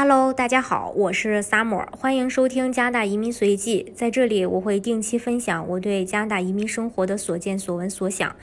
[0.00, 3.92] Hello，大家好，我是 Summer，欢迎收听加拿大移民随记。
[3.96, 8.36] 在这里，我会定期分享我对加拿大移民生活的所见所闻所想。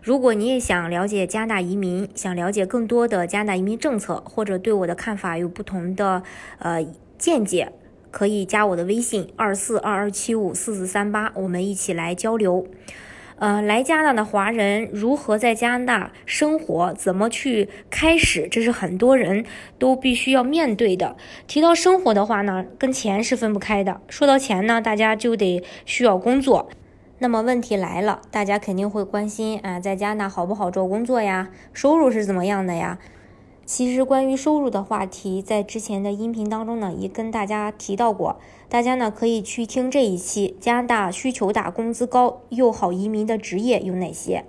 [0.00, 6.22] 如果你也想了解加拿大移民，想了解更多的加拿大移民政策，或者对我的看法有不同的
[6.58, 6.82] 呃
[7.18, 7.70] 见解，
[8.10, 12.66] 可以加我的微信二四二二七五四四三八，我们一起来交流。
[13.36, 19.44] 呃，来加拿大的华人如何在加拿大生活，怎么去开始，这是很多人
[19.78, 21.16] 都必须要面对的。
[21.46, 24.00] 提到生活的话呢，跟钱是分不开的。
[24.08, 26.70] 说到钱呢，大家就得需要工作。
[27.18, 31.50] 那么问题来了，大家肯定会关心啊，在加拿大好不好找工作呀？
[31.72, 32.98] 收入是怎么样的呀？
[33.64, 38.36] 其实关于收入的话题，在之前的音频当中呢，也跟大家提到过。
[38.68, 44.44] 大家呢可以去听这一期，加拿大需求大、工资高又好移民的职业有哪些？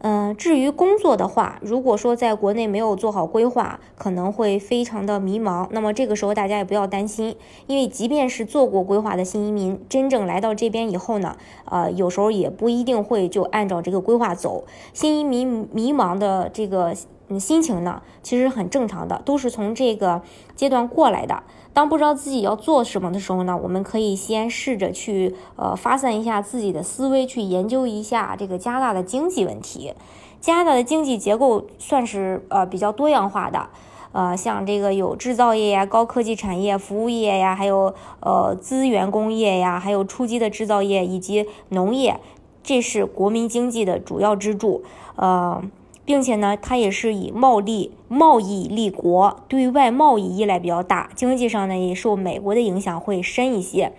[0.00, 5.66] 嗯，至于工作的话，如果说在国内没有做好规划，可能会非常的迷茫。
[5.72, 7.34] 那么这个时候大家也不要担心，
[7.66, 14.64] 因为即便是做过规划的新移民，真正来到这边以后呢，呃，有时候也不一定会就按照这个规划走。
[14.92, 16.94] 新移民迷茫的这个。
[17.28, 20.22] 嗯，心情呢，其实很正常的，都是从这个
[20.56, 21.42] 阶段过来的。
[21.74, 29.94] 当不知道自己要做什么的时候呢，我们可以先试着去呃发散一下自己的思维，去研究一下这个加拿大的经济问题。
[30.40, 33.68] 加拿大的经济结构算是呃比较多样化的，
[34.12, 42.18] 呃，像这个有制造业呀、高科技产业、服务业呀，还有呃资源工业呀，还有初级的制造业以及农业，
[42.62, 44.82] 这是国民经济的主要支柱，
[45.16, 45.62] 呃。
[46.08, 53.92] 并且呢，它也是以贸易贸易立国，对外贸易依赖比较大，经济上呢也受美国的影响会深一些。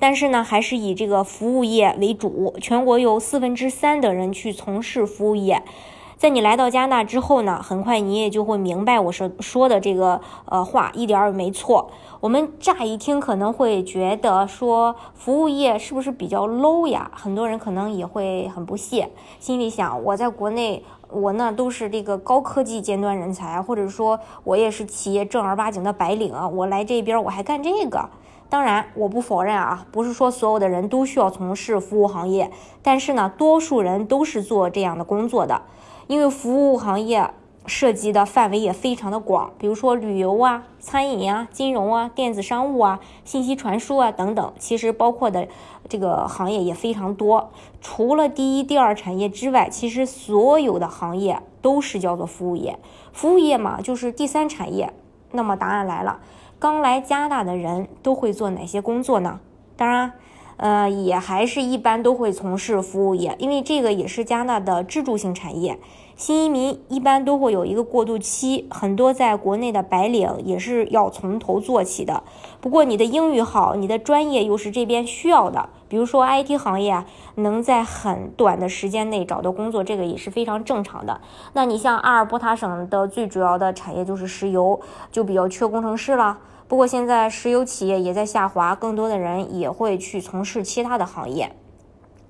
[0.00, 5.62] 但是呢，还是以这个服务业为主，全国有四分之三的人去从事服务业。
[6.16, 11.90] 在你来到加拿大之后呢，很快你也就会明白我说说的这个呃话一点儿也没错。
[12.20, 17.10] 我们乍一听可能会觉得说服务业是不是比较 low 呀？
[17.14, 28.08] 很多人可能也会很不屑，心里想我在国内我呢都是这个高科技尖端人才，或者说我也是企业正儿八经的白领，我来这边我还干这个。
[28.48, 32.50] 当然，我不否认啊，不是说所有的人都需要从事服务行业，
[32.82, 35.62] 但是呢，多数人都是做这样的工作的。
[36.06, 37.30] 因为服务行业
[37.66, 45.46] 涉及的范围也非常的广，比如说旅游啊、餐饮啊、金融啊、电子商务啊、信息传输啊等等，其实包括的
[45.88, 47.50] 这个行业也非常多。
[47.80, 52.78] 除了第一、第二产业之外，其实所有的行业都是叫做服务业。
[53.12, 54.92] 服务业嘛，就是第三产业。
[55.30, 56.20] 那么答案来了，
[56.58, 59.40] 刚来加拿大的人都会做哪些工作呢？
[59.76, 60.12] 当然。
[60.58, 65.76] 呃，也还是一般都会从事服务业，因为这个也是加拿大的支柱性产业。
[66.22, 72.22] 新移民一般都会有一个过渡期，很多在国内的白领也是要从头做起的。
[72.60, 81.20] 不过你的英语好，你的专业又是这边需要的，比如说 IT 行业，能在很短的时间内找到工作，这个也是非常正常的。
[81.54, 86.38] 那你像阿尔伯塔省的最主要的产业就是石油，就比较缺工程师了。
[86.68, 91.56] 不过现在石油企业也在下滑，更多的人也会去从事其他的行业。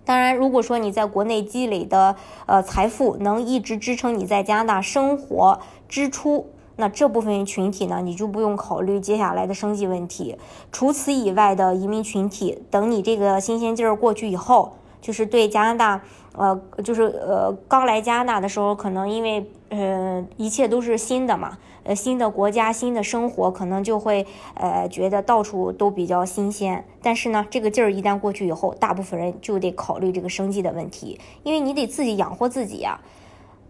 [0.05, 6.47] 当然，如果说你在国内积累的呃财富能一直支撑你在加拿大生活支出，
[6.77, 10.37] 那这部分群体呢，你就不用考虑接下来的生计问题。
[10.73, 16.01] 除此以外的移民群体，等你这个新鲜劲儿过去以后，就是对加拿大。
[16.35, 26.85] 呃，就是呃，刚来加拿大的时候，可能因为呃一切都是新的嘛，呃新的国家、新的生活，可能就会呃觉得到处都比较新鲜。
[27.03, 33.01] 但是呢，这个劲儿一旦过去以后，大部分人就得考虑这个生计的问题，因为你得自己养活自己呀。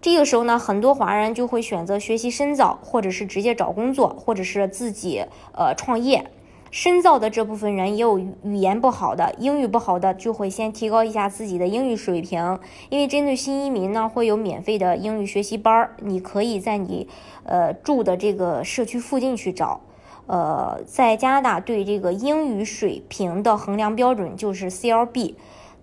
[0.00, 6.30] 这个时候呢，很多华人就会选择学习深造，或者是直接找工作，或者是自己呃创业。
[6.72, 12.58] 深造的这部分人也有语言不好的，英语不好的，就会先提高一下自己的英语水平。
[12.88, 17.06] 因为针对新移民呢，会有免费的英语学习班儿，你可以在你
[17.44, 19.82] 呃住的这个社区附近去找。
[20.26, 25.34] 呃，在加拿大对这个英语水平的衡量标准就是 CLB。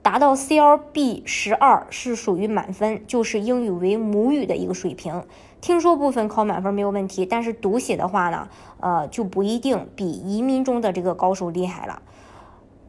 [0.02, 5.22] 达到 CLB 十二是属于满分，就是英语为母语的一个水平。
[5.62, 8.48] 听说部分考满分没有问题，但是读写的话呢，
[8.80, 12.02] 呃，就不一定比移民中的这个高手厉害了。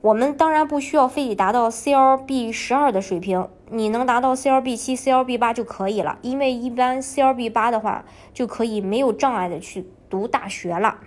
[0.02, 6.19] 我们当然不需要非得达到 CLB 十二的水平，你能达到 CLB 七、CLB 八就可以了。
[6.22, 10.99] 因为一般 CLB 八的话，就可以没有障碍的去读大学了。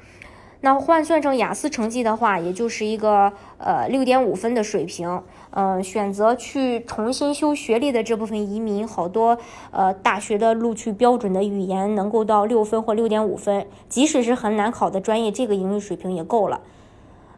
[0.65, 5.21] 那换算成雅思成绩的话，也就是一个呃六点五分的水平。
[5.49, 9.37] 嗯，选择去重新修学历的这部分移民，好多
[9.71, 16.61] 呃大学的录取标准的语言能够到六分或六点五分，即使是很难考的专业，这个英语水平也够了。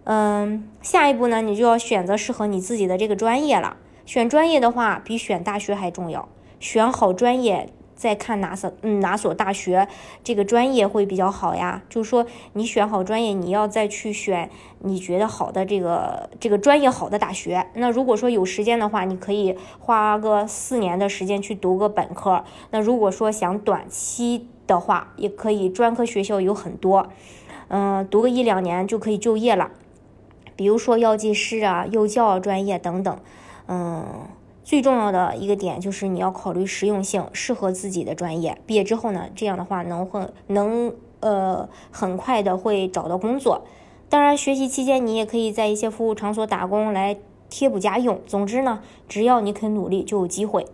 [0.04, 3.76] 嗯，下一步呢，你就要选择适合你自己的这个专业了。
[4.06, 6.30] 选专业的话，比选大学还重要。
[6.60, 7.70] 选好专业。
[7.96, 9.88] 再看哪所嗯哪所大学
[10.24, 11.82] 这个专业会比较好呀？
[11.90, 14.50] 就是说你选好专业，你要再去选
[14.80, 17.68] 你觉得好的这个这个专业好的大学。
[17.76, 22.44] 那如果说有时间的话，你可以花个四年的时间去读个本科。
[22.72, 27.08] 那如果说想短期的话，也可以专科学校有很多，
[27.70, 29.72] 嗯，读个一两年就可以就业了。
[30.58, 33.18] 比如说药剂师啊、幼教专业等等，
[33.68, 34.06] 嗯。
[34.66, 38.58] 最重要的一个点就是你要考虑实用性，适合自己的专业。
[38.66, 43.62] 毕业之后呢，这样的话能会能呃很快的会找到工作。
[44.10, 47.16] 当然，学习期间你也可以在一些服务场所打工来
[47.48, 48.20] 贴补家用。
[48.26, 50.66] 总之呢，只要你肯努力，就有机会。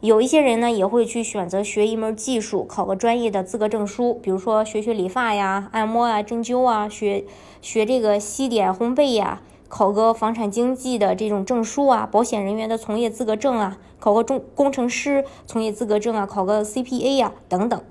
[0.00, 7.24] 有一些人呢也会去选择学一门技术，考个专业的资格证书，比如说学学理发呀、按摩啊、针灸啊，学
[7.62, 9.40] 学这个西点烘焙呀。
[9.74, 17.82] 考个房产经纪的这种证书啊，保险人员的从业资格证啊，考个中工程师从业资格证啊，考个 CPA 呀等等，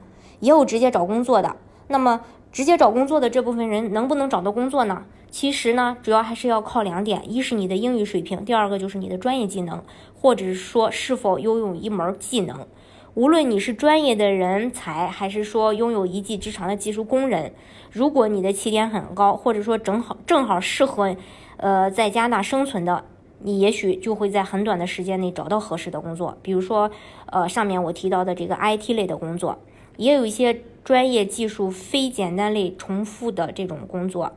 [0.41, 1.55] 也有直接找工作的。
[1.87, 5.05] 那么直接找工作的这部分人能不能找到工作呢？
[5.31, 9.81] 其实呢，主要还是要靠两点：一是你的英语水平，第二个就是你的专业技能，
[10.21, 12.67] 或者是说是否拥有一门技能。
[13.13, 17.51] 无论你是专业的人才，还是说拥有一技之长的技术工人，
[17.91, 21.15] 如果你的起点很高，或者说正好正好适合。
[21.57, 23.03] 呃，在加拿大生存的
[23.39, 26.37] 你，也许就会在很短的时间内找到合适的工作。
[26.41, 26.89] 比如说，
[27.25, 29.59] 呃，上面我提到的这个 IT 类的工作，
[29.97, 34.31] 也有一些专业技术非简单类重复的这种工作。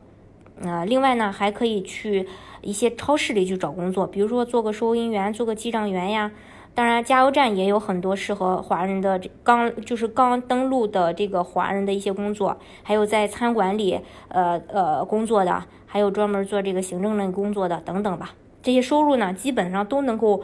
[0.61, 2.27] 呃，另外呢，还可以去
[2.61, 6.31] 一些超市里去找工作，比如说做个收银员、做个记账员呀。
[6.75, 18.35] 当然，加油站也有很多适合华人的刚就是刚登陆的这个华人的一些工作，还有在餐馆里呃呃工作的，还有专门做这个行政类工作的等等吧。
[18.61, 20.43] 这些收入呢，基本上都能够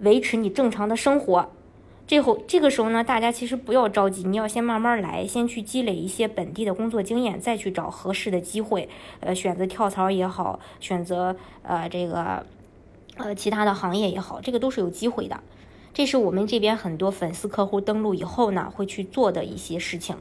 [0.00, 1.50] 维持你正常的生活。
[2.06, 8.88] 这后这个时候呢，大家其实不要着急，你要先慢慢来，先去积累一些本地的工作经验，再去找合适的机会。
[9.20, 12.42] 呃，选择跳槽也好，选择呃这个
[13.18, 15.38] 呃其他的行业也好，这个都是有机会的。
[15.92, 20.16] 这是我们这边很多粉丝客户登录以后呢，会去做的一些事情。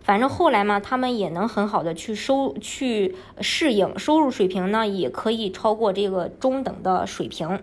[0.00, 7.60] 反正后来嘛，他们也能很好的去收去适应，收入水平呢也可以超过这个中等的水平。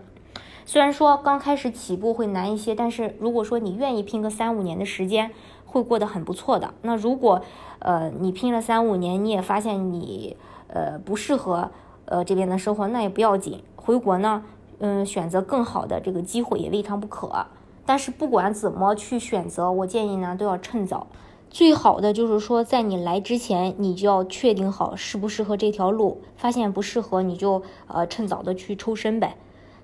[0.64, 5.30] 虽然说刚开始起步会难一些，但是如果说你愿意拼个三五年的时间，
[5.64, 6.74] 会过得很不错的。
[6.82, 7.42] 那如果
[7.80, 10.36] 呃你拼了三五年，你也发现你
[10.68, 11.70] 呃不适合
[12.04, 14.44] 呃这边的生活，那也不要紧，回国呢。
[14.78, 17.46] 嗯，选择更好的这个机会也未尝不可。
[17.84, 21.06] 但是不管怎么去选择，我建议呢都要趁早。
[21.48, 26.20] 最好的就是说，在你来之前，你就要确定好适不适合这条路。
[26.36, 29.36] 发现不适合，你就呃趁早的去抽身呗。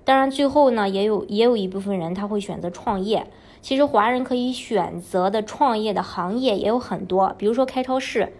[0.03, 3.25] 当然，最后呢，也有也有一部分人他会选择创业。
[3.61, 8.33] 其实华人可以选择的创业的行业也有很多，比如说开超市。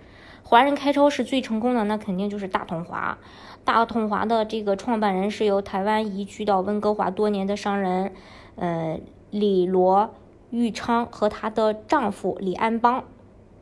[0.44, 3.18] 华人开超市最成功的那肯定就是大统华。
[3.64, 8.14] 大统华的这个创办人是由台湾移居到温哥华多年的商人，
[8.56, 9.00] 呃，
[9.32, 10.14] 李罗
[10.50, 13.06] 玉昌和她的丈夫李安邦，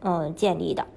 [0.02, 0.88] 嗯，建立的。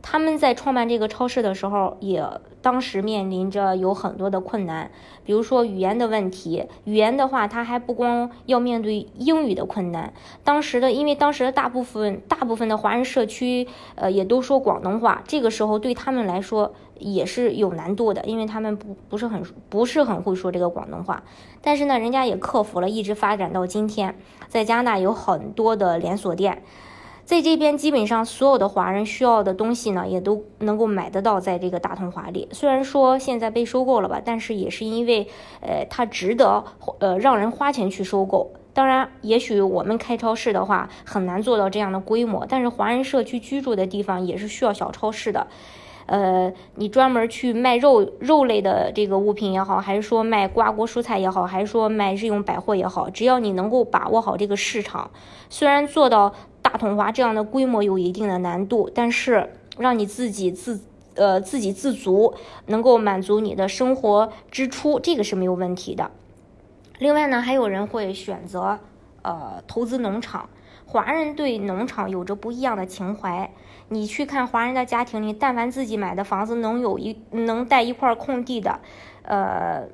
[0.00, 2.24] 他们在创办这个超市的时候，也
[2.60, 4.90] 当时面临着有很多的困难，
[5.24, 6.66] 比如说语言的问题。
[6.84, 10.12] 语言的话，他还不光要面对英语的困难。
[10.42, 21.22] 当时的，因为当时的大部分大部分的华人社区，呃，也都说广东话，这个时候对他们来说也是有难度的，因为他们不不是很不是很会说这个广东话。
[21.60, 24.16] 但是呢，人家也克服了，一直发展到今天，
[24.48, 26.62] 在加拿大有很多的连锁店。
[27.28, 32.48] 在这边，基本上所有的华人需要的东西呢，也都能够买得到，在这个大同华里。
[32.52, 35.28] 虽然说现在被收购了吧，但是也是因为，
[35.60, 36.64] 呃，它值得，
[37.00, 38.50] 呃，让人花钱去收购。
[38.72, 45.48] 当然，也许我们开超市的话，很难做到这样的规模，但是华人社区居住的地方也是需要小超市的。
[46.06, 55.10] 呃，你专门去卖肉肉类的这个物品也好，还是说卖瓜果蔬菜也好，还是说卖日用百货也好，只要你能够把握好这个市场，
[55.50, 56.32] 虽然做到
[56.68, 59.48] 大统华这样的规模有一定的难度，但是
[59.78, 60.78] 让你自己自
[61.14, 62.34] 呃自给自足，
[62.66, 66.10] 能够满足你的生活支出，这个是没有问题的。
[66.98, 68.80] 另外呢，还有人会选择
[69.22, 70.50] 呃投资农场。
[70.84, 73.50] 华人对农场有着不一样的情怀。
[73.88, 78.78] 你去看华人的家庭里，但凡自己买的房子能有一能带一块空地的，
[79.22, 79.88] 呃，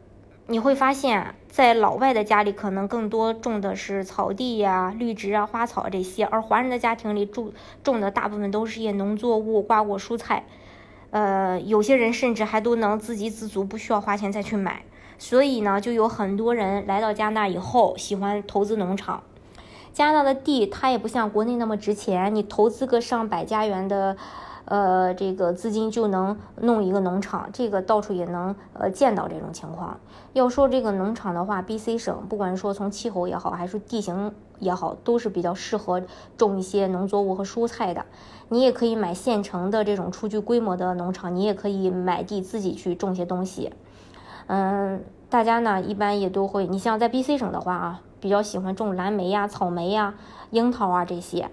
[0.47, 7.51] 你会发现在老外的家里可能更多种的是草地呀、绿植啊、花草这些，而华人的家庭里种
[7.83, 10.45] 种的大部分都是些农作物、瓜果蔬菜。
[11.11, 14.83] 呃，有些人甚至还都能自给自足，不需要花钱再去买。
[15.17, 19.23] 所以呢，就有很多人来到加拿大以后喜欢投资农场。
[19.95, 24.17] 加拿大的地它也不像国内那么值钱，你投资个上百家元的，
[24.67, 29.99] 呃，这个资金就能弄一个农场，这个到处也能呃见到这种情况。
[30.33, 36.03] 要说这个农场的话，BC 省不管说从气候也好，还是地形也好，都是比较适合
[36.37, 38.07] 种一些农作物和蔬菜的。
[38.49, 43.73] 你也可以买现成的这种初具规模的农场，你也可以买地自己去种些东西。
[44.47, 48.01] 嗯，大家呢一般也都会，你像在 BC 省的话啊。
[48.21, 50.15] 比较喜欢种蓝莓呀、草莓呀、
[50.51, 51.51] 樱桃啊这些，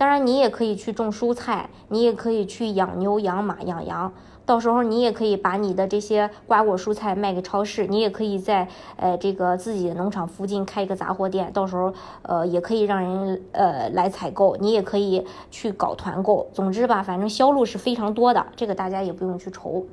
[0.00, 4.10] 当然你也可以去种蔬菜，你也可以去养牛、养马、养羊。
[4.46, 8.66] 到时候你也可以把你的这些瓜果蔬菜卖给超市，你也可以在
[8.96, 11.92] 呃这个自己的农场附近开一个杂货店，到时候
[12.22, 16.48] 呃也可以让人呃来采购，你也可以去搞团购。
[16.54, 19.84] 总之吧，反正销路是非常多的，这个大家也不用去愁。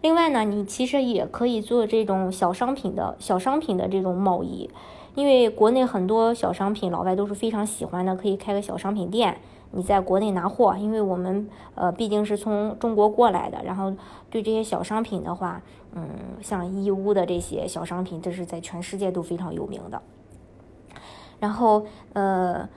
[0.00, 4.70] 另外呢，你其实也可以做这种小商品的小商品的这种贸易。
[5.16, 9.38] 因为国内很多小商品，老外都是非常喜欢的，可以开个小商品店，
[9.72, 10.76] 你在国内拿货。
[10.76, 13.92] 因为我们呃毕竟是从中国过来的，然后
[14.30, 16.08] 对这些小商品的话，嗯，
[16.42, 20.00] 像义乌的这些小商品，这是在全世界都非常有名的。
[21.38, 22.68] 然后呃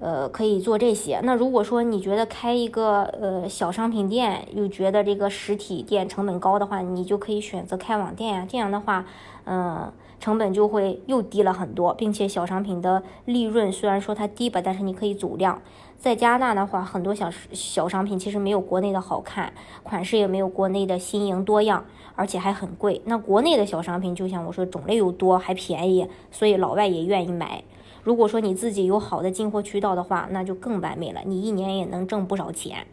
[0.00, 1.20] 呃可以做这些。
[1.22, 8.46] 那如果说你觉得开一个呃小商品店，又觉得这个实体店成本高的话，你就可以选择开网店啊。
[8.48, 9.04] 这样的话，
[9.44, 9.92] 嗯。
[10.20, 15.60] 成本就会又低了很多，并且小商品的利润虽然说它低吧，但是你可以走量。
[15.98, 19.52] 在加拿大的话，很多小小商品其实没有国内的好看，
[19.82, 23.00] 款式也没有国内的新颖多样，而且还很贵。
[23.06, 27.64] 那国内的小商品就像我说，种类又多，还便宜，所以老外也愿意买。
[28.02, 32.86] 如果说你自己有好的进货渠道的话，那就更完美了，你一年也能挣不少钱。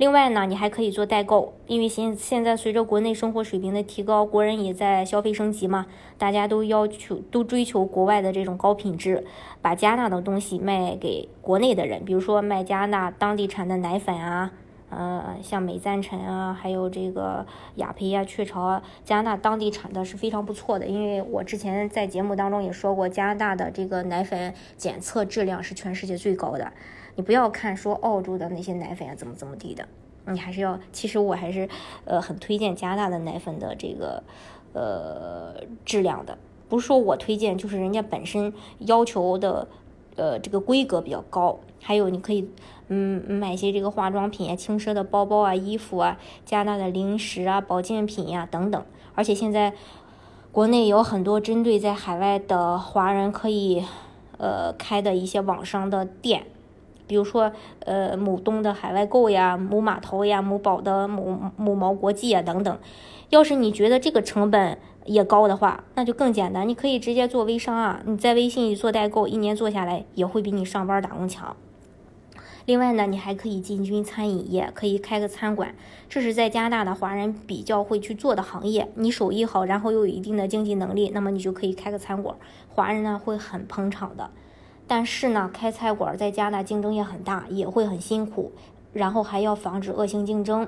[0.00, 5.84] 另外呢，你还可以做代购，因为现现在随着国内生活水平的提高，国人也在消费升级嘛，
[6.16, 9.26] 大家都要求都追求国外的这种高品质，
[9.60, 14.52] 把加拿大的东西卖给国内的人，比如说卖加拿大当地产的奶粉啊，
[14.88, 26.72] 呃，像美赞臣啊，还有这个雅培啊、雀巢啊，加拿大当地产的是非常不错的，因为我之前在节目当中也说过，加拿大的这个奶粉检测质量是全世界最高的。
[27.16, 29.86] 你不要看说澳洲的那些奶粉啊怎么怎么地的，
[30.26, 31.68] 你还是要，其实我还是
[32.04, 34.22] 呃很推荐加拿大的奶粉的这个
[34.72, 36.38] 呃质量的，
[36.68, 39.66] 不是说我推荐，就是人家本身要求的
[40.16, 41.58] 呃这个规格比较高。
[41.82, 42.46] 还有你可以
[42.88, 48.84] 嗯买一些这个化妆品啊、轻奢的包包啊、衣服啊、加拿大的零食啊、保健品呀等等。
[49.14, 49.72] 而且现在
[50.52, 53.82] 国内有很多针对在海外的华人可以
[54.36, 56.46] 呃开的一些网商的店。
[57.10, 57.50] 比如说，
[57.80, 62.78] 呃，某东的海外购呀，某码头呀，某宝的某某毛国际呀等等。
[63.30, 68.00] 要是你觉得这个成本也高的话，那就更简单，你可以直接做微商啊。
[68.06, 71.56] 你在微信里做代购，一年做下来也会比你上班打工强。
[72.66, 75.74] 另外呢，你还可以进军餐饮业，可以开个餐馆，
[76.08, 78.88] 这是在加拿大的华人比较会去做的行业。
[78.94, 82.36] 你手艺好，然后又有一定的经济能力，那么你就可以开个餐馆，
[82.68, 84.30] 华人呢会很捧场的。
[84.90, 88.50] 但是呢，开菜馆在加拿大竞争也很大，也会很辛苦，
[88.92, 90.66] 然后还要防止恶性竞争。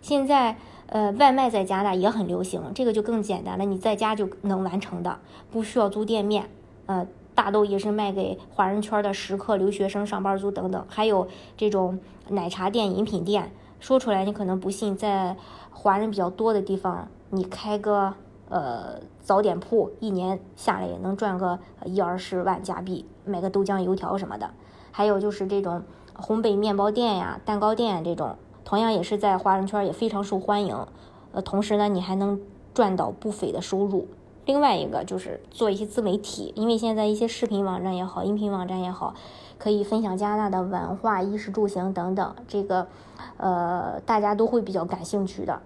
[0.00, 0.56] 现在，
[0.86, 5.18] 呃，外卖在加拿大也很流行，这个就更简单了，你在家就能完成的，
[5.50, 6.48] 不需要租店面。
[6.86, 11.98] 呃，大豆也是卖给华人圈的食客、留学生、上班族等等，还有这种
[12.30, 13.52] 奶茶店、饮品店。
[13.80, 15.36] 说出来你可能不信，在
[15.70, 18.14] 华人比较多的地方，你开个。
[18.50, 24.50] 呃，早点铺一年下来也能赚个一二十万加币，买个豆浆油条什么的。
[24.90, 25.82] 还有就是这种
[26.16, 30.76] 烘焙面包店呀、蛋糕店这种，同样也是在华人圈也非常受欢迎。
[31.32, 32.40] 呃，同时呢，你还能
[32.74, 34.08] 赚到不菲的收入。
[34.46, 39.14] 另外一个就是做一些自媒体，因为现在一些视频网站也好，音频网站也好，
[39.58, 42.86] 可以分享加拿大的文化、衣食住行等等，这个
[43.36, 45.60] 呃大家都会比较感兴趣的。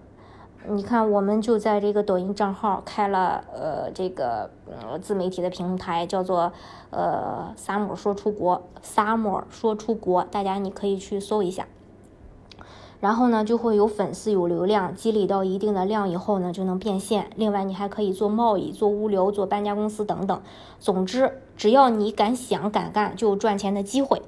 [0.69, 6.53] 你看，我们就在这个抖音账号开了，呃，这个呃自媒体的平台，叫做
[6.91, 11.67] 呃“萨摩说出国”，萨摩说出国，大家你可以去搜一下。
[13.01, 17.31] 然后呢，就会有粉丝、有流量，积累到一定的量以后呢，就能变现。
[17.35, 20.41] 另外，你还可以做贸易、做物流、做搬家公司等等。
[20.79, 24.23] 总之，只要你敢想敢干，就有赚钱的机会。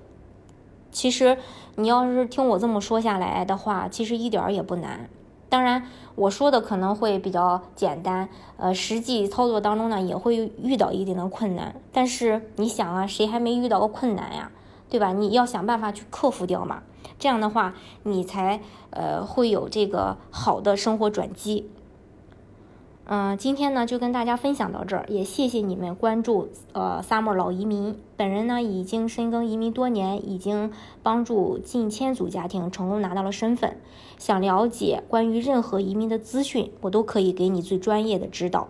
[0.90, 1.38] 其实
[1.76, 5.08] 你要是听我这么说下来的话，其实一点儿也不难。
[5.54, 5.84] 当然，
[6.16, 11.76] 我说的可能会比较简单，呃，实际操作当中呢也会遇到一定的困难。
[11.92, 14.50] 但是你想啊，谁还没遇到过困难呀？
[14.90, 15.12] 对吧？
[15.12, 16.82] 你要想办法去克服掉嘛。
[17.20, 21.70] 这样的话，你才呃会有这个好的生活转机。
[23.06, 27.98] 嗯，今天呢就跟大家分享到这儿，也谢谢你们关注呃 summer 老移民。
[28.16, 33.76] 本人呢已经深耕移民多年，已经帮助近千组家庭成功拿到了身份。
[34.16, 38.68] 想了解关于任何移民的资讯，我都可以给你最专业的指导。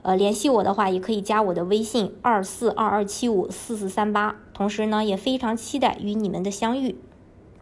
[0.00, 4.36] 呃，联系我的话也可以加我的微信二四二二七五四四三八。
[4.54, 6.96] 同时呢，也非常期待与你们的相遇。